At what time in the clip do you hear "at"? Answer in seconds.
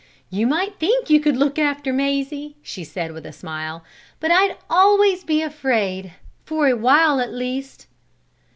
7.19-7.31